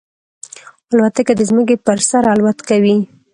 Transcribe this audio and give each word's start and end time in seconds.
الوتکه 0.93 1.33
د 1.35 1.41
ځمکې 1.49 1.75
پر 1.85 1.97
سر 2.09 2.23
الوت 2.33 2.59
کوي. 2.69 2.97